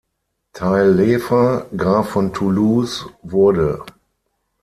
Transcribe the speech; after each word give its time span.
Taillefer, 0.53 1.67
Graf 1.77 2.09
von 2.09 2.33
Toulouse, 2.33 3.07
wurde. 3.21 3.85